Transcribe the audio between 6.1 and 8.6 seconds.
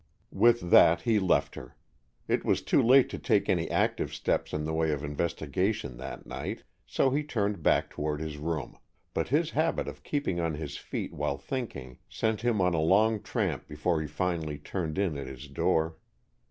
night, so he turned back toward his